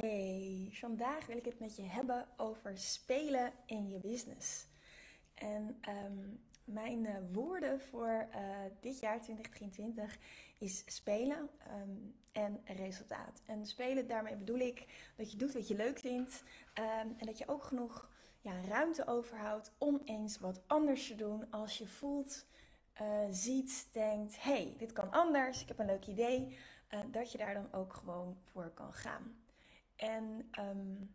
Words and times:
Hey, 0.00 0.68
vandaag 0.72 1.26
wil 1.26 1.36
ik 1.36 1.44
het 1.44 1.60
met 1.60 1.76
je 1.76 1.82
hebben 1.82 2.26
over 2.36 2.78
spelen 2.78 3.52
in 3.66 3.88
je 3.88 3.98
business. 3.98 4.66
En 5.34 5.78
ehm, 5.80 6.18
mijn 6.64 7.04
uh, 7.04 7.16
woorden 7.32 7.80
voor 7.80 8.28
uh, 8.30 8.38
dit 8.80 9.00
jaar 9.00 9.20
2023 9.20 10.18
is 10.58 10.82
spelen 10.86 11.50
um, 11.82 12.14
en 12.32 12.60
resultaat. 12.64 13.42
En 13.46 13.66
spelen, 13.66 14.06
daarmee 14.06 14.36
bedoel 14.36 14.58
ik 14.58 14.86
dat 15.16 15.30
je 15.30 15.36
doet 15.36 15.52
wat 15.52 15.68
je 15.68 15.76
leuk 15.76 15.98
vindt 15.98 16.42
um, 16.74 17.14
en 17.16 17.26
dat 17.26 17.38
je 17.38 17.48
ook 17.48 17.64
genoeg 17.64 18.10
ja, 18.40 18.60
ruimte 18.68 19.06
overhoudt 19.06 19.72
om 19.78 20.00
eens 20.04 20.38
wat 20.38 20.60
anders 20.66 21.06
te 21.06 21.14
doen 21.14 21.50
als 21.50 21.78
je 21.78 21.86
voelt, 21.86 22.46
uh, 23.02 23.06
ziet, 23.30 23.88
denkt: 23.92 24.42
hey, 24.42 24.74
dit 24.78 24.92
kan 24.92 25.10
anders, 25.10 25.62
ik 25.62 25.68
heb 25.68 25.78
een 25.78 25.86
leuk 25.86 26.06
idee. 26.06 26.58
dat 27.10 27.32
je 27.32 27.38
daar 27.38 27.54
dan 27.54 27.72
ook 27.72 27.92
gewoon 27.92 28.36
voor 28.44 28.70
kan 28.70 28.92
gaan. 28.92 29.43
En 29.96 30.50
um, 30.58 31.14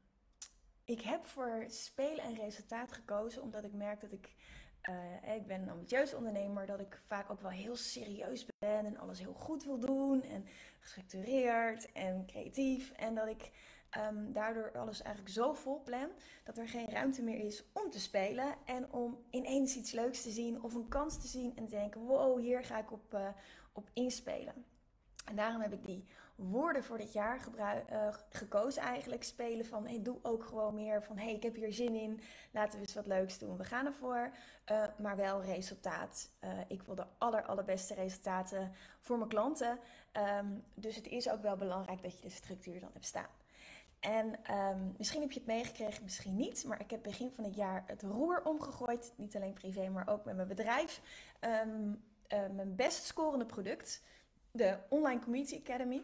ik 0.83 1.01
heb 1.01 1.25
voor 1.25 1.65
spelen 1.67 2.23
en 2.23 2.35
resultaat 2.35 2.91
gekozen 2.91 3.41
omdat 3.41 3.63
ik 3.63 3.73
merk 3.73 4.01
dat 4.01 4.11
ik, 4.11 4.35
uh, 4.89 5.35
ik 5.35 5.47
ben 5.47 5.61
een 5.61 5.69
ambitieus 5.69 6.13
ondernemer, 6.13 6.65
dat 6.65 6.79
ik 6.79 7.01
vaak 7.05 7.31
ook 7.31 7.41
wel 7.41 7.51
heel 7.51 7.75
serieus 7.75 8.45
ben 8.59 8.85
en 8.85 8.97
alles 8.97 9.19
heel 9.19 9.33
goed 9.33 9.63
wil 9.63 9.79
doen 9.79 10.23
en 10.23 10.45
gestructureerd 10.79 11.91
en 11.91 12.25
creatief. 12.25 12.91
En 12.91 13.15
dat 13.15 13.27
ik 13.27 13.51
um, 13.97 14.33
daardoor 14.33 14.71
alles 14.77 15.01
eigenlijk 15.01 15.35
zo 15.35 15.53
vol 15.53 15.83
plan 15.83 16.09
dat 16.43 16.57
er 16.57 16.67
geen 16.67 16.89
ruimte 16.89 17.23
meer 17.23 17.45
is 17.45 17.63
om 17.73 17.89
te 17.89 17.99
spelen 17.99 18.55
en 18.65 18.91
om 18.91 19.23
ineens 19.29 19.75
iets 19.75 19.91
leuks 19.91 20.21
te 20.21 20.31
zien 20.31 20.63
of 20.63 20.73
een 20.73 20.87
kans 20.87 21.21
te 21.21 21.27
zien 21.27 21.55
en 21.55 21.65
te 21.65 21.75
denken, 21.75 22.01
wow, 22.01 22.39
hier 22.39 22.63
ga 22.63 22.79
ik 22.79 22.91
op, 22.91 23.13
uh, 23.13 23.29
op 23.73 23.89
inspelen. 23.93 24.65
En 25.25 25.35
daarom 25.35 25.61
heb 25.61 25.73
ik 25.73 25.85
die 25.85 26.05
woorden 26.39 26.83
voor 26.83 26.97
dit 26.97 27.13
jaar 27.13 27.39
uh, 27.57 28.07
gekozen 28.29 28.81
eigenlijk. 28.81 29.23
Spelen 29.23 29.65
van, 29.65 29.87
hey, 29.87 30.01
doe 30.01 30.17
ook 30.21 30.43
gewoon 30.43 30.73
meer 30.73 31.03
van, 31.03 31.17
hey, 31.17 31.33
ik 31.33 31.43
heb 31.43 31.55
hier 31.55 31.73
zin 31.73 31.95
in. 31.95 32.21
Laten 32.51 32.79
we 32.79 32.85
eens 32.85 32.93
wat 32.93 33.07
leuks 33.07 33.37
doen. 33.37 33.57
We 33.57 33.63
gaan 33.63 33.85
ervoor. 33.85 34.31
Uh, 34.71 34.83
maar 34.97 35.15
wel 35.15 35.43
resultaat. 35.43 36.29
Uh, 36.43 36.49
ik 36.67 36.81
wil 36.81 36.95
de 36.95 37.05
aller, 37.17 37.43
allerbeste 37.43 37.93
resultaten 37.93 38.71
voor 38.99 39.17
mijn 39.17 39.29
klanten. 39.29 39.79
Um, 40.39 40.63
dus 40.73 40.95
het 40.95 41.07
is 41.07 41.29
ook 41.29 41.41
wel 41.41 41.55
belangrijk 41.55 42.01
dat 42.01 42.15
je 42.15 42.21
de 42.21 42.29
structuur 42.29 42.79
dan 42.79 42.89
hebt 42.93 43.05
staan. 43.05 43.29
En 43.99 44.55
um, 44.55 44.93
misschien 44.97 45.21
heb 45.21 45.31
je 45.31 45.39
het 45.39 45.47
meegekregen, 45.47 46.03
misschien 46.03 46.35
niet. 46.35 46.63
Maar 46.65 46.81
ik 46.81 46.91
heb 46.91 47.03
begin 47.03 47.31
van 47.31 47.43
het 47.43 47.55
jaar 47.55 47.83
het 47.85 48.01
roer 48.01 48.41
omgegooid. 48.43 49.13
Niet 49.15 49.35
alleen 49.35 49.53
privé, 49.53 49.89
maar 49.89 50.07
ook 50.07 50.25
met 50.25 50.35
mijn 50.35 50.47
bedrijf. 50.47 51.01
Um, 51.41 52.03
mijn 52.55 52.75
best 52.75 53.03
scorende 53.03 53.45
product 53.45 54.01
de 54.51 54.77
Online 54.89 55.19
Community 55.19 55.61
Academy. 55.63 56.03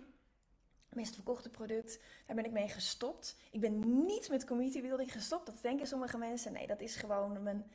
Meest 0.96 1.14
verkochte 1.14 1.50
product. 1.50 2.00
Daar 2.26 2.36
ben 2.36 2.46
ik 2.46 2.52
mee 2.52 2.70
gestopt. 2.70 3.38
Ik 3.52 3.60
ben 3.60 4.06
niet 4.06 4.30
met 4.30 4.46
community 4.46 4.82
building 4.82 5.12
gestopt. 5.12 5.46
Dat 5.46 5.62
denken 5.62 5.88
sommige 5.88 6.18
mensen. 6.18 6.54
Nee, 6.54 6.68
dat 6.68 6.82
is 6.82 6.96
gewoon 6.96 7.44
mijn, 7.44 7.72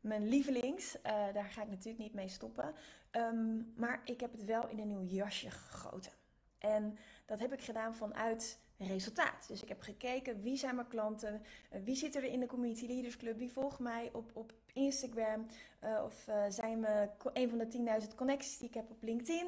mijn 0.00 0.28
lievelings. 0.28 0.96
Uh, 0.96 1.02
daar 1.32 1.44
ga 1.44 1.62
ik 1.62 1.68
natuurlijk 1.68 1.98
niet 1.98 2.14
mee 2.14 2.28
stoppen. 2.28 2.74
Um, 3.12 3.72
maar 3.76 4.00
ik 4.04 4.20
heb 4.20 4.32
het 4.32 4.44
wel 4.44 4.68
in 4.68 4.78
een 4.78 4.88
nieuw 4.88 5.02
jasje 5.02 5.50
gegoten. 5.50 6.12
En 6.58 6.98
dat 7.26 7.38
heb 7.38 7.52
ik 7.52 7.60
gedaan 7.60 7.94
vanuit 7.94 8.58
resultaat. 8.78 9.48
Dus 9.48 9.62
ik 9.62 9.68
heb 9.68 9.80
gekeken 9.80 10.42
wie 10.42 10.56
zijn 10.56 10.74
mijn 10.74 10.88
klanten, 10.88 11.42
uh, 11.72 11.80
wie 11.84 11.96
zit 11.96 12.14
er 12.14 12.24
in 12.24 12.40
de 12.40 12.46
Community 12.46 12.86
Leaders 12.86 13.16
Club, 13.16 13.38
wie 13.38 13.52
volgt 13.52 13.78
mij 13.78 14.10
op, 14.12 14.30
op 14.34 14.52
Instagram 14.72 15.46
uh, 15.84 16.02
of 16.04 16.28
zijn 16.48 16.80
me 16.80 17.08
een 17.32 17.48
van 17.48 17.58
de 17.58 18.00
10.000 18.08 18.14
connecties 18.14 18.58
die 18.58 18.68
ik 18.68 18.74
heb 18.74 18.90
op 18.90 19.02
LinkedIn. 19.02 19.46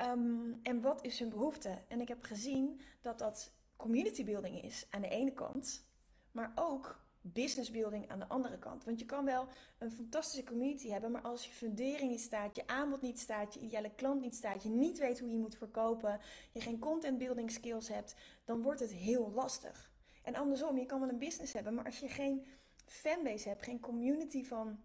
Um, 0.00 0.60
en 0.62 0.80
wat 0.80 1.04
is 1.04 1.18
hun 1.18 1.30
behoefte? 1.30 1.78
En 1.88 2.00
ik 2.00 2.08
heb 2.08 2.22
gezien 2.22 2.80
dat 3.00 3.18
dat 3.18 3.52
community 3.76 4.24
building 4.24 4.62
is 4.62 4.86
aan 4.90 5.00
de 5.00 5.08
ene 5.08 5.32
kant, 5.32 5.86
maar 6.32 6.52
ook 6.54 7.04
business 7.32 7.70
building 7.70 8.10
aan 8.10 8.18
de 8.18 8.28
andere 8.28 8.58
kant. 8.58 8.84
Want 8.84 8.98
je 8.98 9.06
kan 9.06 9.24
wel 9.24 9.48
een 9.78 9.90
fantastische 9.90 10.44
community 10.44 10.88
hebben, 10.88 11.10
maar 11.10 11.22
als 11.22 11.46
je 11.46 11.52
fundering 11.52 12.10
niet 12.10 12.20
staat, 12.20 12.56
je 12.56 12.66
aanbod 12.66 13.00
niet 13.02 13.18
staat, 13.18 13.54
je 13.54 13.60
ideale 13.60 13.94
klant 13.94 14.20
niet 14.20 14.34
staat, 14.34 14.62
je 14.62 14.68
niet 14.68 14.98
weet 14.98 15.20
hoe 15.20 15.30
je 15.30 15.38
moet 15.38 15.56
verkopen, 15.56 16.20
je 16.52 16.60
geen 16.60 16.78
content 16.78 17.18
building 17.18 17.50
skills 17.50 17.88
hebt, 17.88 18.14
dan 18.44 18.62
wordt 18.62 18.80
het 18.80 18.92
heel 18.92 19.30
lastig. 19.30 19.90
En 20.22 20.34
andersom, 20.34 20.78
je 20.78 20.86
kan 20.86 21.00
wel 21.00 21.08
een 21.08 21.18
business 21.18 21.52
hebben, 21.52 21.74
maar 21.74 21.84
als 21.84 21.98
je 21.98 22.08
geen 22.08 22.46
fanbase 22.86 23.48
hebt, 23.48 23.62
geen 23.62 23.80
community 23.80 24.44
van 24.44 24.80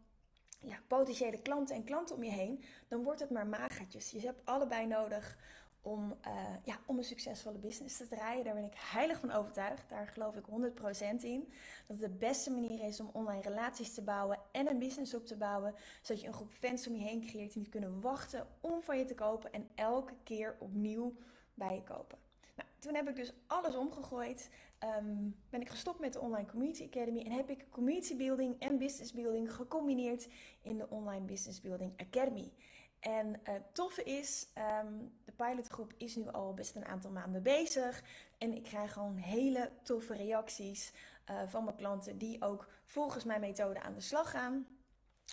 ja, 0.61 0.79
potentiële 0.87 1.41
klanten 1.41 1.75
en 1.75 1.83
klanten 1.83 2.15
om 2.15 2.23
je 2.23 2.31
heen, 2.31 2.63
dan 2.87 3.03
wordt 3.03 3.19
het 3.19 3.29
maar 3.29 3.47
magertjes. 3.47 4.11
Je 4.11 4.19
hebt 4.19 4.45
allebei 4.45 4.87
nodig 4.87 5.37
om, 5.81 6.17
uh, 6.27 6.33
ja, 6.63 6.79
om 6.85 6.97
een 6.97 7.03
succesvolle 7.03 7.57
business 7.57 7.97
te 7.97 8.07
draaien. 8.07 8.43
Daar 8.43 8.53
ben 8.53 8.63
ik 8.63 8.75
heilig 8.75 9.19
van 9.19 9.31
overtuigd. 9.31 9.89
Daar 9.89 10.07
geloof 10.07 10.35
ik 10.35 10.45
100% 10.45 11.23
in. 11.23 11.53
Dat 11.87 11.99
het 11.99 12.11
de 12.11 12.17
beste 12.17 12.51
manier 12.51 12.83
is 12.83 12.99
om 12.99 13.09
online 13.13 13.41
relaties 13.41 13.93
te 13.93 14.01
bouwen 14.01 14.39
en 14.51 14.69
een 14.69 14.79
business 14.79 15.13
op 15.13 15.25
te 15.25 15.37
bouwen. 15.37 15.75
Zodat 16.01 16.21
je 16.21 16.27
een 16.27 16.33
groep 16.33 16.51
fans 16.51 16.87
om 16.87 16.95
je 16.95 17.03
heen 17.03 17.25
creëert 17.25 17.53
die 17.53 17.69
kunnen 17.69 18.01
wachten 18.01 18.47
om 18.61 18.81
van 18.81 18.97
je 18.97 19.05
te 19.05 19.15
kopen 19.15 19.53
en 19.53 19.69
elke 19.75 20.13
keer 20.23 20.55
opnieuw 20.59 21.13
bij 21.53 21.75
je 21.75 21.83
kopen. 21.83 22.30
Toen 22.81 22.95
heb 22.95 23.09
ik 23.09 23.15
dus 23.15 23.33
alles 23.47 23.75
omgegooid. 23.75 24.49
Um, 24.99 25.35
ben 25.49 25.61
ik 25.61 25.69
gestopt 25.69 25.99
met 25.99 26.13
de 26.13 26.19
Online 26.19 26.47
Community 26.47 26.83
Academy 26.83 27.19
en 27.19 27.31
heb 27.31 27.49
ik 27.49 27.65
community 27.69 28.15
building 28.15 28.59
en 28.59 28.77
business 28.77 29.13
building 29.13 29.53
gecombineerd 29.53 30.27
in 30.61 30.77
de 30.77 30.89
Online 30.89 31.25
Business 31.25 31.61
Building 31.61 31.93
Academy. 31.97 32.53
En 32.99 33.39
het 33.43 33.61
uh, 33.61 33.67
toffe 33.73 34.03
is, 34.03 34.47
um, 34.83 35.13
de 35.25 35.31
pilotgroep 35.31 35.93
is 35.97 36.15
nu 36.15 36.27
al 36.27 36.53
best 36.53 36.75
een 36.75 36.85
aantal 36.85 37.11
maanden 37.11 37.43
bezig. 37.43 38.03
En 38.37 38.53
ik 38.53 38.63
krijg 38.63 38.93
gewoon 38.93 39.15
hele 39.15 39.71
toffe 39.83 40.15
reacties 40.15 40.93
uh, 41.29 41.41
van 41.47 41.63
mijn 41.63 41.75
klanten 41.75 42.17
die 42.17 42.41
ook 42.41 42.67
volgens 42.85 43.23
mijn 43.23 43.41
methode 43.41 43.81
aan 43.81 43.93
de 43.93 44.01
slag 44.01 44.31
gaan. 44.31 44.67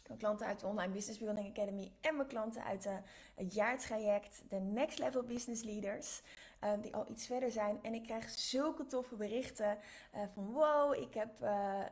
Mijn 0.06 0.18
klanten 0.18 0.46
uit 0.46 0.60
de 0.60 0.66
Online 0.66 0.92
Business 0.92 1.18
Building 1.18 1.48
Academy 1.48 1.92
en 2.00 2.16
mijn 2.16 2.28
klanten 2.28 2.64
uit 2.64 2.88
het 3.34 3.54
jaartraject, 3.54 4.42
de 4.48 4.56
Next 4.56 4.98
Level 4.98 5.22
Business 5.22 5.62
Leaders, 5.62 6.22
uh, 6.64 6.70
die 6.82 6.94
al 6.94 7.10
iets 7.10 7.26
verder 7.26 7.50
zijn. 7.50 7.78
En 7.82 7.94
ik 7.94 8.02
krijg 8.02 8.30
zulke 8.30 8.86
toffe 8.86 9.16
berichten 9.16 9.78
uh, 10.14 10.20
van 10.34 10.46
wow, 10.46 10.94
ik 10.94 11.14
heb 11.14 11.42
uh, 11.42 11.84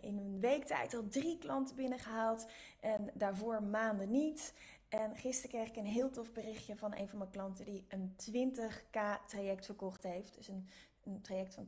in 0.00 0.18
een 0.18 0.40
week 0.40 0.64
tijd 0.64 0.94
al 0.94 1.08
drie 1.08 1.38
klanten 1.38 1.76
binnengehaald 1.76 2.46
en 2.80 3.10
daarvoor 3.14 3.62
maanden 3.62 4.10
niet. 4.10 4.54
En 4.88 5.16
gisteren 5.16 5.50
kreeg 5.50 5.68
ik 5.68 5.76
een 5.76 5.92
heel 5.92 6.10
tof 6.10 6.32
berichtje 6.32 6.76
van 6.76 6.96
een 6.96 7.08
van 7.08 7.18
mijn 7.18 7.30
klanten 7.30 7.64
die 7.64 7.86
een 7.88 8.16
20k 8.30 9.26
traject 9.26 9.64
verkocht 9.64 10.02
heeft. 10.02 10.34
Dus 10.34 10.48
een, 10.48 10.68
een 11.04 11.20
traject 11.20 11.54
van 11.54 11.66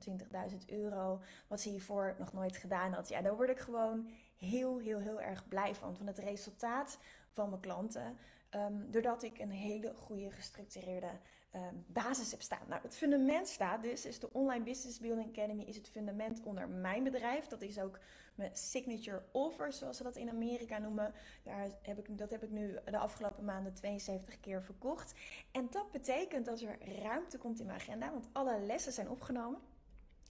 20.000 0.51 0.57
euro, 0.67 1.21
wat 1.49 1.61
ze 1.61 1.69
hiervoor 1.69 2.15
nog 2.19 2.33
nooit 2.33 2.57
gedaan 2.57 2.93
had. 2.93 3.09
Ja, 3.09 3.23
daar 3.23 3.37
word 3.37 3.51
ik 3.51 3.59
gewoon 3.59 4.09
heel, 4.37 4.79
heel, 4.79 4.99
heel 4.99 5.21
erg 5.21 5.49
blij 5.49 5.75
van. 5.75 5.97
Van 5.97 6.07
het 6.07 6.19
resultaat 6.19 6.99
van 7.31 7.49
mijn 7.49 7.61
klanten. 7.61 8.19
Um, 8.51 8.91
doordat 8.91 9.23
ik 9.23 9.39
een 9.39 9.51
hele 9.51 9.95
goede 9.95 10.31
gestructureerde 10.31 11.11
um, 11.55 11.85
basis 11.87 12.31
heb 12.31 12.43
staan. 12.43 12.69
Nou, 12.69 12.83
het 12.83 12.97
fundament 12.97 13.49
staat 13.49 13.83
dus, 13.83 14.07
is 14.07 14.19
de 14.19 14.33
Online 14.33 14.65
Business 14.65 14.99
Building 14.99 15.29
Academy, 15.29 15.63
is 15.63 15.77
het 15.77 15.89
fundament 15.89 16.43
onder 16.43 16.69
mijn 16.69 17.03
bedrijf. 17.03 17.47
Dat 17.47 17.63
is 17.63 17.79
ook 17.79 17.99
mijn 18.35 18.57
signature 18.57 19.23
offer, 19.31 19.73
zoals 19.73 19.97
ze 19.97 20.03
dat 20.03 20.17
in 20.17 20.29
Amerika 20.29 20.79
noemen. 20.79 21.15
Daar 21.43 21.69
heb 21.83 21.99
ik, 21.99 22.19
dat 22.19 22.31
heb 22.31 22.43
ik 22.43 22.51
nu 22.51 22.79
de 22.85 22.99
afgelopen 22.99 23.45
maanden 23.45 23.75
72 23.75 24.41
keer 24.41 24.63
verkocht. 24.63 25.15
En 25.51 25.69
dat 25.71 25.91
betekent 25.91 26.47
dat 26.47 26.61
er 26.61 27.01
ruimte 27.03 27.39
komt 27.39 27.61
in 27.61 27.67
mijn 27.67 27.81
agenda, 27.81 28.11
want 28.11 28.29
alle 28.33 28.61
lessen 28.61 28.93
zijn 28.93 29.11
opgenomen. 29.11 29.61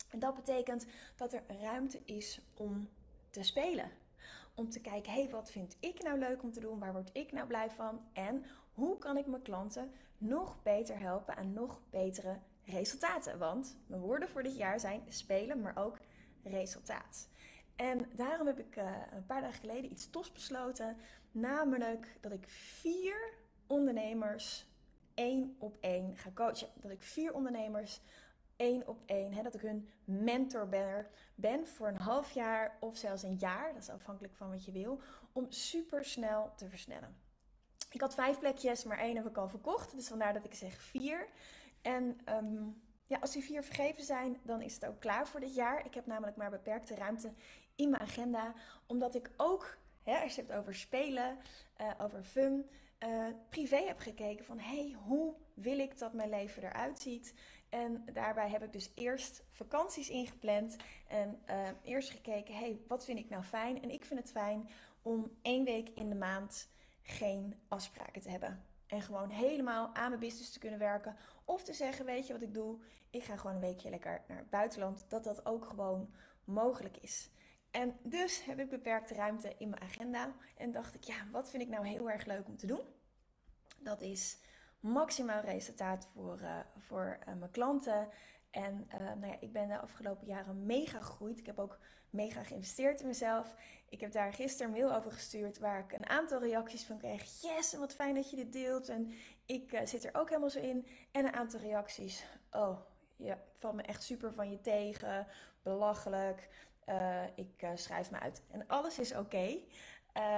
En 0.10 0.20
dat 0.20 0.36
betekent 0.36 0.86
dat 1.16 1.34
er 1.34 1.44
ruimte 1.62 2.02
is 2.06 2.42
om 2.58 2.90
te 3.30 3.44
spelen. 3.44 3.92
Om 4.56 4.70
te 4.70 4.82
kijken, 4.82 5.14
hé, 5.14 5.22
hey, 5.22 5.32
wat 5.32 5.52
vind 5.52 5.78
ik 5.80 6.04
nou 6.04 6.20
leuk 6.20 6.44
om 6.44 6.52
te 6.52 6.60
doen? 6.60 6.80
Waar 6.80 6.94
word 6.94 7.10
ik 7.14 7.32
nou 7.32 7.48
blij 7.48 7.70
van? 7.70 8.02
En 8.14 8.46
hoe 8.74 8.98
kan 8.98 9.18
ik 9.18 9.28
mijn 9.28 9.42
klanten 9.42 9.92
nog 10.18 10.64
beter 10.64 11.00
helpen 11.00 11.36
aan 11.36 11.54
nog 11.54 11.82
betere 11.90 12.38
resultaten? 12.64 13.40
Want 13.40 13.78
mijn 13.88 14.02
woorden 14.02 14.30
voor 14.30 14.44
dit 14.44 14.58
jaar 14.58 14.80
zijn 14.80 15.02
spelen, 15.10 15.62
maar 15.62 15.78
ook 15.78 15.98
resultaat. 16.44 17.30
En 17.76 18.10
daarom 18.16 18.48
heb 18.48 18.60
ik 18.60 18.76
uh, 18.76 18.92
een 19.12 19.26
paar 19.26 19.42
dagen 19.42 19.60
geleden 19.60 19.92
iets 19.92 20.10
tofs 20.10 20.32
besloten. 20.32 20.98
Namelijk 21.32 22.18
dat 22.20 22.32
ik 22.32 22.50
vier 22.50 23.34
ondernemers 23.68 24.66
één 25.14 25.56
op 25.60 25.78
één 25.80 26.18
ga 26.18 26.32
coachen. 26.34 26.68
Dat 26.76 26.92
ik 26.92 27.04
vier 27.04 27.34
ondernemers 27.34 28.02
één 28.56 28.88
op 28.88 29.02
één. 29.06 29.44
Dat 29.44 29.54
ik 29.54 29.62
hun 29.62 29.90
mentor 30.04 30.68
ben, 30.68 31.08
ben 31.36 31.68
voor 31.68 31.88
een 31.88 32.02
half 32.02 32.32
jaar 32.32 32.78
of 32.80 32.98
zelfs 32.98 33.24
een 33.24 33.38
jaar. 33.38 33.74
Dat 33.74 33.82
is 33.82 33.90
afhankelijk 33.90 34.36
van 34.36 34.50
wat 34.50 34.66
je 34.66 34.72
wil. 34.72 35.02
Om 35.32 35.52
super 35.52 36.06
snel 36.06 36.52
te 36.56 36.70
versnellen. 36.70 37.16
Ik 37.92 38.02
had 38.02 38.14
vijf 38.14 38.40
plekjes, 38.40 38.84
maar 38.84 38.98
één 38.98 39.16
heb 39.16 39.28
ik 39.28 39.38
al 39.38 39.50
verkocht. 39.50 39.96
Dus 39.96 40.08
vandaar 40.08 40.34
dat 40.34 40.46
ik 40.46 40.54
zeg 40.54 40.82
vier. 40.82 41.28
En 41.82 42.20
um, 42.30 42.82
ja, 43.06 43.18
als 43.22 43.32
die 43.32 43.44
vier 43.44 43.64
vergeven 43.64 44.04
zijn, 44.04 44.38
dan 44.44 44.62
is 44.62 44.74
het 44.74 44.86
ook 44.86 45.00
klaar 45.00 45.28
voor 45.28 45.40
dit 45.40 45.56
jaar. 45.56 45.86
Ik 45.86 45.94
heb 45.94 46.06
namelijk 46.06 46.38
maar 46.38 46.50
beperkte 46.50 46.96
ruimte 46.96 47.34
in 47.76 47.90
mijn 47.90 48.02
agenda. 48.02 48.54
Omdat 48.88 49.16
ik 49.16 49.32
ook, 49.38 49.78
hè, 50.04 50.20
als 50.20 50.36
je 50.36 50.42
het 50.42 50.52
over 50.52 50.76
spelen, 50.76 51.38
uh, 51.82 51.92
over 51.98 52.24
fun, 52.24 52.70
uh, 53.00 53.26
privé 53.50 53.76
heb 53.76 54.00
gekeken 54.00 54.46
van... 54.46 54.60
hey, 54.60 54.96
hoe 55.06 55.36
wil 55.54 55.80
ik 55.80 55.98
dat 55.98 56.14
mijn 56.14 56.30
leven 56.30 56.64
eruit 56.64 57.00
ziet? 57.00 57.34
En 57.70 58.06
daarbij 58.14 58.50
heb 58.50 58.64
ik 58.64 58.74
dus 58.74 58.92
eerst 58.96 59.44
vakanties 59.50 60.10
ingepland 60.10 60.76
en 61.08 61.42
uh, 61.50 61.68
eerst 61.84 62.10
gekeken, 62.10 62.56
hey, 62.56 62.80
wat 62.88 63.06
vind 63.06 63.20
ik 63.20 63.30
nou 63.30 63.44
fijn? 63.44 63.82
En 63.82 63.90
ik 63.90 64.06
vind 64.06 64.20
het 64.20 64.32
fijn 64.32 64.70
om 65.02 65.32
één 65.42 65.64
week 65.64 65.90
in 65.90 66.10
de 66.10 66.16
maand 66.16 66.70
geen 67.04 67.60
afspraken 67.68 68.22
te 68.22 68.30
hebben. 68.30 68.66
En 68.88 69.02
gewoon 69.02 69.30
helemaal 69.30 69.96
aan 69.96 70.10
mijn 70.10 70.20
business 70.20 70.52
te 70.52 70.60
kunnen 70.60 70.80
werken. 70.80 71.16
Of 71.46 71.64
te 71.64 71.74
zeggen, 71.74 72.06
weet 72.06 72.28
je 72.28 72.34
wat 72.34 72.42
ik 72.42 72.54
doe? 72.54 72.80
Ik 73.10 73.24
ga 73.24 73.38
gewoon 73.38 73.56
een 73.56 73.62
weekje 73.62 73.90
lekker 73.90 74.22
naar 74.28 74.38
het 74.38 74.50
buitenland. 74.50 75.06
Dat 75.08 75.24
dat 75.24 75.46
ook 75.46 75.66
gewoon 75.66 76.14
mogelijk 76.44 76.98
is. 76.98 77.30
En 77.72 77.98
dus 78.04 78.44
heb 78.44 78.60
ik 78.60 78.70
beperkte 78.70 79.14
ruimte 79.14 79.56
in 79.58 79.70
mijn 79.70 79.82
agenda. 79.82 80.36
En 80.58 80.72
dacht 80.72 80.96
ik, 80.96 81.04
ja, 81.04 81.16
wat 81.32 81.50
vind 81.50 81.64
ik 81.64 81.70
nou 81.70 81.88
heel 81.88 82.10
erg 82.10 82.26
leuk 82.26 82.48
om 82.48 82.58
te 82.58 82.68
doen? 82.68 82.82
Dat 83.80 84.02
is 84.02 84.38
maximaal 84.80 85.42
resultaat 85.42 86.08
voor, 86.14 86.40
uh, 86.42 86.60
voor 86.78 87.20
uh, 87.28 87.34
mijn 87.36 87.52
klanten. 87.52 88.10
En 88.52 88.88
uh, 88.94 89.00
nou 89.00 89.26
ja, 89.26 89.38
ik 89.40 89.52
ben 89.52 89.68
de 89.68 89.80
afgelopen 89.80 90.28
jaren 90.28 90.66
mega 90.66 91.00
gegroeid. 91.00 91.40
Ik 91.40 91.46
heb 91.46 91.60
ook 91.60 91.80
mega 92.10 92.44
geïnvesteerd 92.44 93.02
in 93.02 93.08
mezelf. 93.08 93.56
Ik 93.90 94.02
heb 94.02 94.12
daar 94.12 94.34
gisteren 94.34 94.74
een 94.74 94.80
mail 94.80 94.96
over 94.96 95.12
gestuurd 95.12 95.60
waar 95.60 95.80
ik 95.80 95.92
een 95.92 96.10
aantal 96.10 96.40
reacties 96.40 96.86
van 96.86 96.98
kreeg. 96.98 97.42
Yes, 97.42 97.74
en 97.74 97.80
wat 97.80 97.94
fijn 97.94 98.16
dat 98.16 98.30
je 98.30 98.36
dit 98.36 98.54
deelt. 98.54 98.90
En 98.90 99.14
ik 99.46 99.72
uh, 99.72 99.86
zit 99.86 100.04
er 100.04 100.16
ook 100.16 100.28
helemaal 100.28 100.50
zo 100.50 100.60
in. 100.60 100.88
En 101.12 101.26
een 101.26 101.34
aantal 101.34 101.60
reacties. 101.60 102.26
Oh, 102.52 102.80
ja, 103.16 103.42
valt 103.58 103.76
me 103.76 103.82
echt 103.82 104.04
super 104.04 104.34
van 104.34 104.52
je 104.52 104.62
tegen. 104.62 105.28
Belachelijk. 105.62 106.50
Uh, 106.86 107.24
ik 107.36 107.68
schrijf 107.76 108.12
me 108.12 108.20
uit. 108.20 108.44
En 108.50 108.68
alles 108.68 109.00
is 109.00 109.16
oké. 109.16 109.58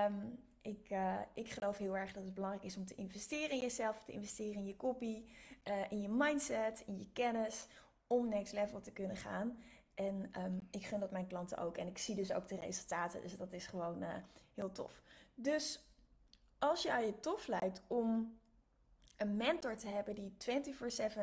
Um, 0.05 0.39
ik, 0.61 0.95
ik 1.33 1.49
geloof 1.49 1.77
heel 1.77 1.97
erg 1.97 2.13
dat 2.13 2.23
het 2.23 2.33
belangrijk 2.33 2.63
is 2.63 2.77
om 2.77 2.85
te 2.85 2.95
investeren 2.95 3.49
in 3.49 3.59
jezelf, 3.59 4.03
te 4.03 4.11
investeren 4.11 4.53
in 4.53 4.65
je 4.65 4.75
copy, 4.75 5.23
in 5.89 6.01
je 6.01 6.09
mindset, 6.09 6.83
in 6.85 6.97
je 6.97 7.11
kennis, 7.13 7.67
om 8.13 8.29
next 8.29 8.53
level 8.53 8.81
te 8.81 8.91
kunnen 8.91 9.17
gaan. 9.17 9.57
En 9.93 10.31
um, 10.39 10.67
ik 10.71 10.85
gun 10.85 10.99
dat 10.99 11.11
mijn 11.11 11.27
klanten 11.27 11.57
ook. 11.57 11.77
En 11.77 11.87
ik 11.87 11.97
zie 11.97 12.15
dus 12.15 12.33
ook 12.33 12.47
de 12.47 12.55
resultaten. 12.55 13.21
Dus 13.21 13.37
dat 13.37 13.53
is 13.53 13.67
gewoon 13.67 14.03
uh, 14.03 14.09
heel 14.53 14.71
tof. 14.71 15.01
Dus 15.35 15.83
als 16.59 16.81
jij 16.81 17.05
je 17.05 17.19
tof 17.19 17.47
lijkt 17.47 17.81
om 17.87 18.37
een 19.17 19.35
mentor 19.37 19.75
te 19.75 19.87
hebben 19.87 20.15
die 20.15 20.33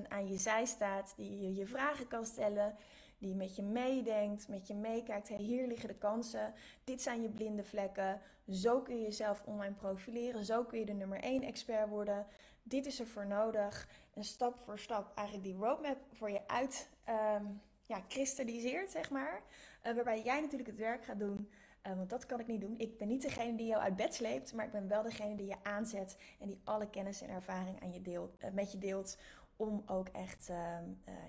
24/7 0.03 0.09
aan 0.09 0.29
je 0.29 0.39
zij 0.39 0.65
staat, 0.65 1.13
die 1.17 1.41
je 1.41 1.55
je 1.55 1.67
vragen 1.67 2.09
kan 2.09 2.25
stellen, 2.25 2.77
die 3.19 3.35
met 3.35 3.57
je 3.57 3.63
meedenkt, 3.63 4.49
met 4.49 4.67
je 4.67 4.75
meekijkt. 4.75 5.29
Hey, 5.29 5.39
hier 5.39 5.67
liggen 5.67 5.89
de 5.89 5.99
kansen. 5.99 6.55
Dit 6.85 7.03
zijn 7.03 7.23
je 7.23 7.29
blinde 7.29 7.65
vlekken. 7.65 8.21
Zo 8.49 8.81
kun 8.81 8.97
je 8.97 9.03
jezelf 9.03 9.43
online 9.45 9.75
profileren. 9.75 10.45
Zo 10.45 10.65
kun 10.65 10.79
je 10.79 10.87
de 10.87 10.93
nummer 10.93 11.21
1 11.21 11.43
expert 11.43 11.89
worden. 11.89 12.27
Dit 12.63 12.87
is 12.87 13.01
er 13.01 13.07
voor 13.07 13.27
nodig. 13.27 13.89
En 14.21 14.27
stap 14.27 14.59
voor 14.65 14.79
stap 14.79 15.17
eigenlijk 15.17 15.47
die 15.47 15.57
roadmap 15.57 15.99
voor 16.13 16.31
je 16.31 16.49
uit 16.49 16.89
um, 17.09 17.61
ja, 17.87 18.01
kristalliseert, 18.01 18.91
zeg 18.91 19.11
maar. 19.11 19.43
Uh, 19.87 19.95
waarbij 19.95 20.23
jij 20.23 20.41
natuurlijk 20.41 20.71
het 20.71 20.79
werk 20.79 21.05
gaat 21.05 21.19
doen. 21.19 21.51
Uh, 21.87 21.97
want 21.97 22.11
dat 22.11 22.27
kan 22.27 22.41
ik 22.41 22.47
niet 22.47 22.61
doen. 22.61 22.79
Ik 22.79 22.99
ben 22.99 23.09
niet 23.09 23.23
degene 23.23 23.57
die 23.57 23.67
jou 23.67 23.83
uit 23.83 23.97
bed 23.97 24.15
sleept, 24.15 24.53
maar 24.53 24.65
ik 24.65 24.73
ben 24.73 24.89
wel 24.89 25.03
degene 25.03 25.35
die 25.35 25.47
je 25.47 25.57
aanzet 25.63 26.17
en 26.41 26.47
die 26.47 26.61
alle 26.65 26.91
kennis 26.91 27.23
en 27.23 27.29
ervaring 27.29 27.83
aan 27.83 27.93
je 27.93 28.03
deelt, 28.03 28.37
uh, 28.45 28.51
met 28.51 28.73
je 28.73 28.79
deelt. 28.79 29.19
Om 29.57 29.83
ook 29.87 30.09
echt 30.09 30.51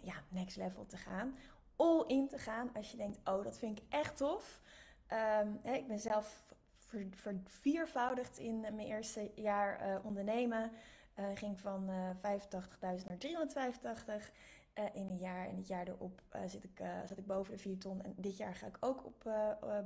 ja, 0.01 0.23
next 0.29 0.57
level 0.57 0.85
te 0.85 0.97
gaan 0.97 1.37
all 1.75 2.03
in 2.07 2.27
te 2.27 2.37
gaan 2.37 2.69
als 2.73 2.91
je 2.91 2.97
denkt, 2.97 3.19
oh, 3.23 3.43
dat 3.43 3.57
vind 3.57 3.79
ik 3.79 3.85
echt 3.89 4.17
tof. 4.17 4.61
Um, 5.43 5.59
hè, 5.63 5.73
ik 5.73 5.87
ben 5.87 5.99
zelf 5.99 6.43
verviervoudigd 7.15 8.37
in 8.37 8.59
mijn 8.59 8.79
eerste 8.79 9.31
jaar 9.35 10.01
ondernemen. 10.03 10.71
Uh, 11.19 11.25
ging 11.35 11.59
van 11.59 11.89
uh, 11.89 12.09
85.000 12.09 13.07
naar 13.07 13.17
385 13.17 14.31
in 14.93 15.07
een 15.09 15.17
jaar. 15.17 15.47
En 15.47 15.55
het 15.55 15.67
jaar 15.67 15.87
erop 15.87 16.21
zit 16.45 16.63
ik, 16.63 16.81
zat 17.05 17.17
ik 17.17 17.25
boven 17.25 17.53
de 17.53 17.59
4 17.59 17.77
ton. 17.77 18.01
En 18.01 18.13
dit 18.17 18.37
jaar 18.37 18.55
ga 18.55 18.67
ik 18.67 18.77
ook 18.79 19.05
op 19.05 19.31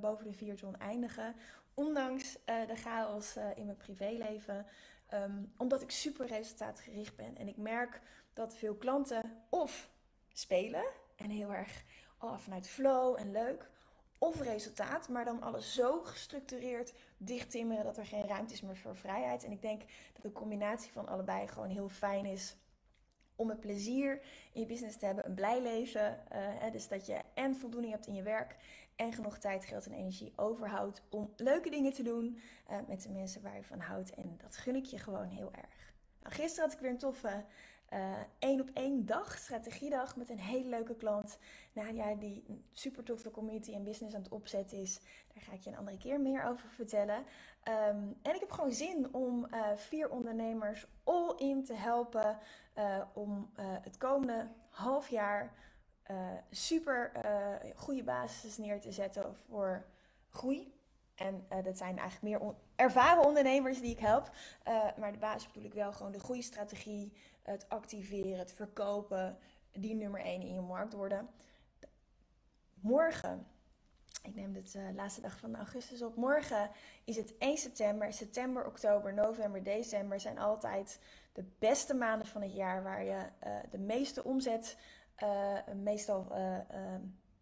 boven 0.02 0.26
de 0.26 0.34
4 0.34 0.56
ton 0.56 0.78
eindigen. 0.78 1.36
Ondanks 1.74 2.38
de 2.46 2.76
chaos 2.76 3.38
in 3.56 3.66
mijn 3.66 3.78
privéleven. 3.78 4.66
Um, 5.14 5.54
omdat 5.58 5.82
ik 5.82 5.92
super 5.92 6.28
resultaatgericht 6.28 7.16
ben. 7.16 7.38
En 7.38 7.48
ik 7.48 7.58
merk 7.58 8.02
dat 8.34 8.56
veel 8.56 8.76
klanten 8.76 9.44
of 9.50 9.90
spelen 10.34 10.86
en 11.16 11.30
heel 11.30 11.54
erg 11.54 11.84
oh, 12.20 12.38
vanuit 12.38 12.68
flow 12.68 13.20
en 13.20 13.32
leuk. 13.32 13.70
Of 14.26 14.42
resultaat, 14.42 15.10
maar 15.10 15.26
dan 15.26 15.42
alles 15.42 15.74
zo 15.74 16.02
gestructureerd 16.04 16.94
dicht 17.18 17.52
timmeren 17.52 17.84
dat 17.84 17.98
er 17.98 18.06
geen 18.06 18.28
ruimte 18.28 18.54
is 18.54 18.62
meer 18.62 18.78
voor 18.78 18.96
vrijheid. 18.96 19.44
En 19.44 19.52
ik 19.52 19.62
denk 19.62 19.82
dat 20.14 20.24
de 20.24 20.32
combinatie 20.32 20.92
van 20.92 21.08
allebei 21.08 21.48
gewoon 21.48 21.70
heel 21.70 21.90
fijn 21.90 22.26
is 22.26 22.56
om 23.36 23.50
een 23.50 23.60
plezier 23.60 24.22
in 24.54 24.62
je 24.62 24.68
business 24.68 24.98
te 24.98 25.06
hebben, 25.06 25.26
een 25.26 25.34
blij 25.34 25.62
leven. 25.62 26.24
Hè, 26.34 26.72
dus 26.72 26.88
dat 26.88 27.06
je 27.06 27.22
en 27.34 27.56
voldoening 27.56 27.94
hebt 27.94 28.08
in 28.08 28.14
je 28.14 28.22
werk 28.22 28.56
en 28.96 29.14
genoeg 29.14 29.38
tijd, 29.38 29.66
geld 29.66 29.86
en 29.86 29.94
energie 29.94 30.34
overhoudt 30.36 31.02
om 31.10 31.34
leuke 31.36 31.70
dingen 31.70 31.94
te 31.94 32.04
doen 32.04 32.40
uh, 32.72 32.78
met 32.88 33.02
de 33.02 33.10
mensen 33.10 33.42
waar 33.42 33.56
je 33.56 33.64
van 33.64 33.80
houdt. 33.80 34.14
En 34.14 34.38
dat 34.44 34.58
gun 34.58 34.76
ik 34.76 34.86
je 34.86 35.00
gewoon 35.00 35.28
heel 35.28 35.52
erg. 35.52 35.94
Nou, 36.22 36.36
gisteren 36.36 36.64
had 36.64 36.74
ik 36.74 36.80
weer 36.80 36.92
een 36.92 36.98
toffe 36.98 37.46
uh, 37.96 38.14
één 38.40 38.62
op 38.62 38.70
één 38.74 39.06
dag, 39.06 39.38
strategiedag 39.38 40.16
met 40.16 40.30
een 40.30 40.40
hele 40.40 40.70
leuke 40.70 40.96
klant. 40.96 41.38
Nadia, 41.74 42.16
die 42.16 42.44
een 42.48 42.66
super 42.72 43.04
toffe 43.04 43.32
community 43.32 43.74
en 43.74 43.84
business 43.84 44.16
aan 44.16 44.22
het 44.22 44.32
opzetten 44.32 44.78
is. 44.78 45.00
Daar 45.34 45.44
ga 45.44 45.54
ik 45.54 45.62
je 45.62 45.70
een 45.70 45.78
andere 45.78 45.98
keer 45.98 46.22
meer 46.22 46.44
over 46.44 46.70
vertellen. 46.70 47.18
Um, 47.18 48.18
en 48.22 48.34
ik 48.34 48.40
heb 48.40 48.52
gewoon 48.52 48.72
zin 48.72 49.14
om 49.14 49.48
uh, 49.52 49.68
vier 49.76 50.10
ondernemers 50.10 50.88
all 51.04 51.34
in 51.38 51.64
te 51.64 51.74
helpen 51.74 52.38
uh, 52.78 53.02
om 53.14 53.50
het 53.58 53.98
komende 53.98 54.48
half 54.70 55.10
jaar 55.10 55.54
super 56.50 57.12
goede 57.76 58.04
basis 58.04 58.58
neer 58.58 58.80
te 58.80 58.92
zetten 58.92 59.36
voor 59.48 59.86
groei. 60.30 60.74
En 61.16 61.48
dat 61.64 61.78
zijn 61.78 61.98
eigenlijk 61.98 62.22
meer 62.22 62.56
ervaren 62.76 63.26
ondernemers 63.26 63.82
die 63.82 63.92
ik 63.92 64.00
help. 64.00 64.32
Uh, 64.68 64.98
maar 64.98 65.12
de 65.12 65.18
basis 65.18 65.52
bedoel 65.52 65.68
ik 65.70 65.74
wel 65.74 65.94
gewoon 65.94 66.12
de 66.12 66.20
goede 66.20 66.42
strategie, 66.42 67.14
het 67.44 67.70
activeren, 67.70 68.40
het 68.40 68.52
verkopen, 68.52 69.38
die 69.72 69.96
nummer 69.96 70.22
1 70.22 70.42
in 70.42 70.54
je 70.54 70.62
markt 70.62 70.94
worden. 70.94 71.30
Morgen, 72.74 73.48
ik 74.24 74.36
neem 74.36 74.54
dit 74.54 74.74
uh, 74.76 74.84
laatste 74.96 75.22
dag 75.22 75.38
van 75.38 75.56
augustus 75.56 76.02
op. 76.02 76.16
Morgen 76.16 76.70
is 77.04 77.16
het 77.16 77.38
1 77.38 77.58
september. 77.58 78.14
September, 78.14 78.66
oktober, 78.66 79.14
november, 79.14 79.64
december 79.64 80.20
zijn 80.20 80.40
altijd 80.40 81.00
de 81.34 81.44
beste 81.60 81.94
maanden 81.94 82.28
van 82.28 82.42
het 82.42 82.54
jaar 82.54 82.84
waar 82.84 83.04
je 83.04 83.30
de 83.70 83.78
meeste 83.78 84.24
omzet 84.24 84.78
meestal 85.76 86.28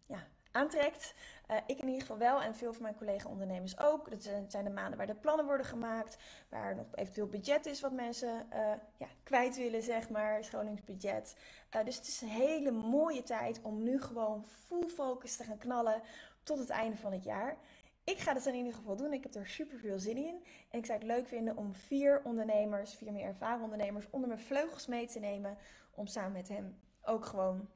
ja, 0.06 0.26
aantrekt. 0.54 1.14
Uh, 1.50 1.56
ik 1.66 1.78
in 1.78 1.86
ieder 1.86 2.00
geval 2.00 2.18
wel 2.18 2.42
en 2.42 2.54
veel 2.54 2.72
van 2.72 2.82
mijn 2.82 2.94
collega-ondernemers 2.94 3.78
ook. 3.78 4.10
Dat 4.10 4.22
zijn 4.48 4.64
de 4.64 4.70
maanden 4.70 4.96
waar 4.96 5.06
de 5.06 5.14
plannen 5.14 5.46
worden 5.46 5.66
gemaakt, 5.66 6.16
waar 6.48 6.76
nog 6.76 6.86
eventueel 6.94 7.26
budget 7.26 7.66
is 7.66 7.80
wat 7.80 7.92
mensen 7.92 8.46
uh, 8.52 8.72
ja, 8.98 9.06
kwijt 9.22 9.56
willen, 9.56 9.82
zeg 9.82 10.10
maar, 10.10 10.44
scholingsbudget. 10.44 11.36
Uh, 11.76 11.84
dus 11.84 11.96
het 11.96 12.06
is 12.06 12.20
een 12.20 12.28
hele 12.28 12.70
mooie 12.70 13.22
tijd 13.22 13.60
om 13.62 13.82
nu 13.82 14.00
gewoon 14.00 14.46
full 14.46 14.88
focus 14.88 15.36
te 15.36 15.44
gaan 15.44 15.58
knallen 15.58 16.02
tot 16.42 16.58
het 16.58 16.70
einde 16.70 16.96
van 16.96 17.12
het 17.12 17.24
jaar. 17.24 17.56
Ik 18.04 18.18
ga 18.18 18.34
dat 18.34 18.46
in 18.46 18.54
ieder 18.54 18.74
geval 18.74 18.96
doen. 18.96 19.12
Ik 19.12 19.22
heb 19.22 19.34
er 19.34 19.48
super 19.48 19.78
veel 19.78 19.98
zin 19.98 20.16
in. 20.16 20.44
En 20.70 20.78
ik 20.78 20.86
zou 20.86 20.98
het 20.98 21.06
leuk 21.06 21.28
vinden 21.28 21.56
om 21.56 21.74
vier 21.74 22.20
ondernemers, 22.24 22.94
vier 22.94 23.12
meer 23.12 23.26
ervaren 23.26 23.62
ondernemers, 23.62 24.10
onder 24.10 24.28
mijn 24.28 24.40
vleugels 24.40 24.86
mee 24.86 25.06
te 25.06 25.18
nemen. 25.18 25.58
Om 25.94 26.06
samen 26.06 26.32
met 26.32 26.48
hem 26.48 26.78
ook 27.02 27.24
gewoon 27.24 27.68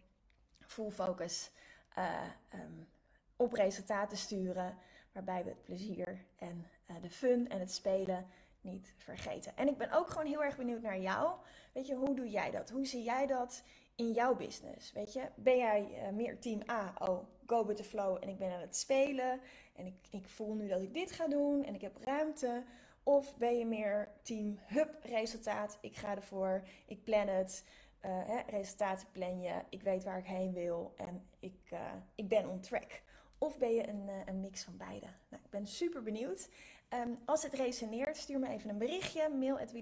full 0.58 0.90
focus 0.90 1.50
uh, 1.98 2.60
um, 2.60 2.88
op 3.36 3.52
resultaten 3.52 4.16
sturen. 4.16 4.76
Waarbij 5.12 5.44
we 5.44 5.50
het 5.50 5.62
plezier 5.62 6.24
en 6.36 6.66
uh, 6.90 6.96
de 7.02 7.10
fun 7.10 7.48
en 7.48 7.60
het 7.60 7.72
spelen 7.72 8.26
niet 8.60 8.94
vergeten. 8.96 9.56
En 9.56 9.68
ik 9.68 9.78
ben 9.78 9.92
ook 9.92 10.08
gewoon 10.08 10.26
heel 10.26 10.44
erg 10.44 10.56
benieuwd 10.56 10.82
naar 10.82 11.00
jou. 11.00 11.38
Weet 11.72 11.86
je, 11.86 11.94
hoe 11.94 12.14
doe 12.14 12.30
jij 12.30 12.50
dat? 12.50 12.70
Hoe 12.70 12.86
zie 12.86 13.02
jij 13.02 13.26
dat 13.26 13.62
in 13.94 14.12
jouw 14.12 14.36
business? 14.36 14.92
Weet 14.92 15.12
je, 15.12 15.28
ben 15.34 15.56
jij 15.56 15.88
uh, 15.92 16.16
meer 16.16 16.38
team 16.38 16.62
A? 16.70 16.94
Oh, 16.98 17.24
go 17.46 17.66
with 17.66 17.76
the 17.76 17.84
flow 17.84 18.16
en 18.20 18.28
ik 18.28 18.38
ben 18.38 18.52
aan 18.52 18.60
het 18.60 18.76
spelen. 18.76 19.40
En 19.76 19.86
ik, 19.86 19.94
ik 20.10 20.28
voel 20.28 20.54
nu 20.54 20.68
dat 20.68 20.82
ik 20.82 20.94
dit 20.94 21.12
ga 21.12 21.28
doen 21.28 21.64
en 21.64 21.74
ik 21.74 21.80
heb 21.80 21.96
ruimte. 22.04 22.62
Of 23.02 23.36
ben 23.36 23.58
je 23.58 23.66
meer 23.66 24.08
team 24.22 24.58
hup 24.66 24.98
resultaat? 25.02 25.78
Ik 25.80 25.96
ga 25.96 26.16
ervoor, 26.16 26.62
ik 26.86 27.04
plan 27.04 27.28
het. 27.28 27.64
Uh, 28.04 28.26
hè, 28.26 28.40
resultaten 28.40 29.10
plan 29.12 29.40
je, 29.40 29.62
ik 29.68 29.82
weet 29.82 30.04
waar 30.04 30.18
ik 30.18 30.26
heen 30.26 30.52
wil 30.52 30.92
en 30.96 31.26
ik, 31.38 31.70
uh, 31.72 31.80
ik 32.14 32.28
ben 32.28 32.48
on 32.48 32.60
track. 32.60 33.02
Of 33.38 33.58
ben 33.58 33.74
je 33.74 33.88
een, 33.88 34.08
uh, 34.08 34.14
een 34.24 34.40
mix 34.40 34.62
van 34.62 34.76
beide? 34.76 35.06
Nou, 35.28 35.42
ik 35.44 35.50
ben 35.50 35.66
super 35.66 36.02
benieuwd. 36.02 36.48
Um, 36.94 37.18
als 37.24 37.42
het 37.42 37.52
resoneert, 37.52 38.16
stuur 38.16 38.38
me 38.38 38.48
even 38.48 38.70
een 38.70 38.78
berichtje, 38.78 39.28
mail 39.28 39.58
at 39.58 39.72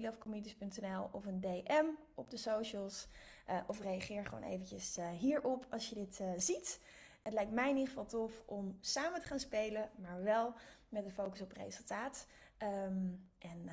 of 1.11 1.25
een 1.25 1.41
DM 1.41 1.85
op 2.15 2.29
de 2.29 2.37
socials. 2.37 3.07
of 3.67 3.81
reageer 3.81 4.25
gewoon 4.25 4.43
eventjes 4.43 4.97
hierop 5.17 5.65
als 5.69 5.89
je 5.89 5.95
dit 5.95 6.21
ziet. 6.37 6.79
Het 7.21 7.33
lijkt 7.33 7.51
mij 7.51 7.69
in 7.69 7.75
ieder 7.75 7.87
geval 7.87 8.05
tof 8.05 8.43
om 8.45 8.77
samen 8.81 9.21
te 9.21 9.27
gaan 9.27 9.39
spelen, 9.39 9.89
maar 9.95 10.23
wel 10.23 10.53
met 10.89 11.03
de 11.03 11.11
focus 11.11 11.41
op 11.41 11.51
resultaat. 11.51 12.27
Um, 12.57 13.29
en 13.37 13.69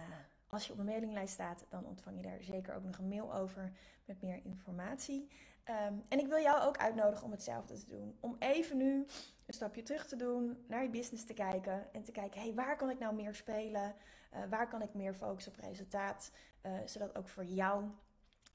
als 0.55 0.67
je 0.67 0.71
op 0.71 0.77
mijn 0.77 0.89
mailinglijst 0.89 1.33
staat, 1.33 1.65
dan 1.69 1.87
ontvang 1.87 2.17
je 2.17 2.23
daar 2.23 2.43
zeker 2.43 2.75
ook 2.75 2.85
nog 2.85 2.99
een 2.99 3.09
mail 3.09 3.35
over 3.35 3.73
met 4.05 4.23
meer 4.23 4.41
informatie. 4.45 5.29
Ehm, 5.65 5.95
en 6.09 6.19
ik 6.19 6.27
wil 6.27 6.41
jou 6.41 6.63
ook 6.63 6.77
uitnodigen 6.77 7.25
om 7.25 7.31
hetzelfde 7.31 7.79
te 7.79 7.87
doen. 7.87 8.17
Om 8.21 8.37
even 8.39 8.77
nu 8.77 9.07
een 9.47 9.55
stapje 9.55 9.83
terug 9.83 10.07
te 10.07 10.17
doen, 10.17 10.65
naar 10.69 10.83
je 10.83 10.89
business 10.89 11.25
te 11.25 11.35
kijken 11.35 11.93
en 11.93 12.03
te 12.03 12.13
kijken, 12.13 12.41
hey, 12.41 12.55
waar 12.55 12.77
kan 12.77 12.91
ik 12.91 12.99
nou 12.99 13.15
meer 13.15 13.35
spelen? 13.35 13.95
Uh, 14.35 14.41
waar 14.51 14.69
kan 14.69 14.83
ik 14.83 14.95
meer 14.95 15.15
focussen 15.15 15.53
op 15.53 15.59
resultaat? 15.59 16.31
Uh, 16.63 16.73
zodat 16.85 17.17
ook 17.17 17.29
voor 17.29 17.45
jou 17.45 17.85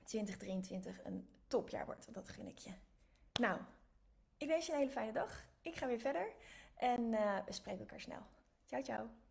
2023 0.03 1.03
een 1.03 1.29
topjaar 1.47 1.85
wordt, 1.85 2.13
dat 2.13 2.29
gun 2.29 2.47
ik 2.47 2.57
je. 2.57 2.71
Nou, 3.39 3.59
ik 4.37 4.47
wens 4.47 4.65
je 4.65 4.71
een 4.71 4.77
hele 4.77 4.91
fijne 4.91 5.11
dag. 5.11 5.45
Ik 5.61 5.75
ga 5.75 5.87
weer 5.87 5.99
verder 5.99 6.31
en 6.75 7.01
uh, 7.01 7.37
we 7.45 7.51
spreken 7.51 7.79
elkaar 7.79 8.01
snel. 8.01 8.21
Ciao, 8.65 8.81
ciao. 8.81 9.28